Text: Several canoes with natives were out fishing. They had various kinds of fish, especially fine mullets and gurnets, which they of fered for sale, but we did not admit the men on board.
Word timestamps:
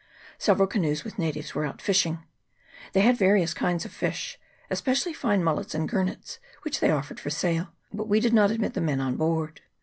Several 0.39 0.67
canoes 0.67 1.03
with 1.03 1.19
natives 1.19 1.53
were 1.53 1.63
out 1.63 1.79
fishing. 1.79 2.25
They 2.93 3.01
had 3.01 3.17
various 3.17 3.53
kinds 3.53 3.85
of 3.85 3.91
fish, 3.91 4.39
especially 4.67 5.13
fine 5.13 5.43
mullets 5.43 5.75
and 5.75 5.87
gurnets, 5.87 6.39
which 6.63 6.79
they 6.79 6.89
of 6.89 7.07
fered 7.07 7.19
for 7.19 7.29
sale, 7.29 7.67
but 7.93 8.07
we 8.07 8.19
did 8.19 8.33
not 8.33 8.49
admit 8.49 8.73
the 8.73 8.81
men 8.81 8.99
on 8.99 9.15
board. 9.15 9.61